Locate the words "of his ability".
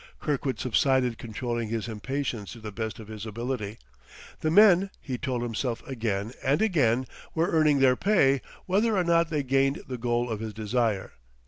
2.97-3.77